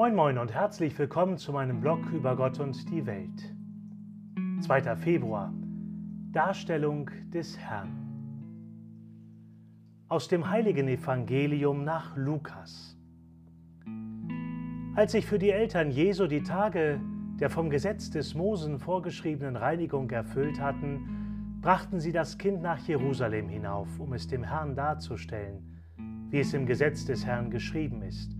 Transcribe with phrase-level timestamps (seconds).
[0.00, 3.54] Moin Moin und herzlich willkommen zu meinem Blog über Gott und die Welt.
[4.62, 4.96] 2.
[4.96, 5.52] Februar
[6.32, 7.92] Darstellung des Herrn
[10.08, 12.96] Aus dem heiligen Evangelium nach Lukas
[14.94, 16.98] Als sich für die Eltern Jesu die Tage
[17.38, 23.50] der vom Gesetz des Mosen vorgeschriebenen Reinigung erfüllt hatten, brachten sie das Kind nach Jerusalem
[23.50, 25.78] hinauf, um es dem Herrn darzustellen,
[26.30, 28.39] wie es im Gesetz des Herrn geschrieben ist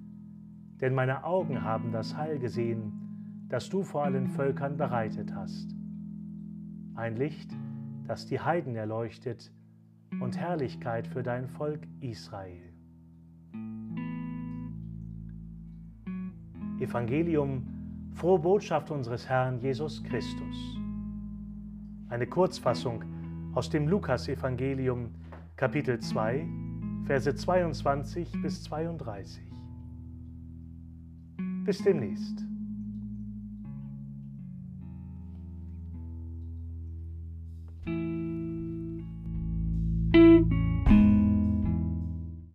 [0.81, 5.75] denn meine Augen haben das Heil gesehen, das du vor allen Völkern bereitet hast.
[6.95, 7.51] Ein Licht,
[8.07, 9.51] das die Heiden erleuchtet
[10.19, 12.73] und Herrlichkeit für dein Volk Israel.
[16.79, 17.67] Evangelium,
[18.13, 20.79] frohe Botschaft unseres Herrn Jesus Christus.
[22.09, 23.03] Eine Kurzfassung
[23.53, 25.11] aus dem Lukas-Evangelium,
[25.55, 26.47] Kapitel 2,
[27.05, 29.50] Verse 22 bis 32.
[31.71, 32.50] Bis demnächst.